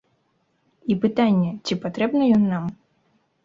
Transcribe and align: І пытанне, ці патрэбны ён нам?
І 0.93 0.97
пытанне, 1.03 1.51
ці 1.65 1.79
патрэбны 1.87 2.23
ён 2.41 2.51
нам? 2.57 2.65